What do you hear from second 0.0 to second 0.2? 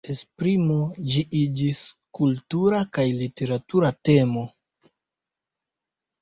Kiel